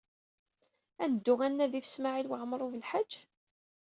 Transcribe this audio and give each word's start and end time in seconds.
Ad 1.03 1.09
neddu 1.11 1.33
ad 1.45 1.49
d-nnadi 1.51 1.79
ɣef 1.81 1.87
Smawil 1.89 2.29
Waɛmaṛ 2.29 2.61
U 2.65 2.69
Belḥaǧ? 2.73 3.11